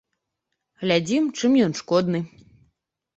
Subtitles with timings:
[0.83, 2.19] Глядзім, чым ён шкодны.